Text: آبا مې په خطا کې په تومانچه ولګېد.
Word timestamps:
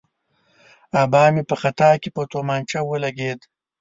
آبا 1.01 1.23
مې 1.33 1.43
په 1.49 1.55
خطا 1.61 1.89
کې 2.01 2.09
په 2.15 2.21
تومانچه 2.31 2.79
ولګېد. 2.83 3.39